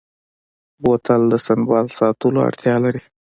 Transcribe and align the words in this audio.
بوتل 0.81 1.21
د 1.31 1.33
سنبال 1.45 1.85
ساتلو 1.97 2.39
اړتیا 2.47 2.75
لري. 2.85 3.01